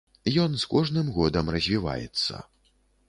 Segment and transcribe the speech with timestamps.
[0.43, 2.43] Ён з кожным годам развіваецца.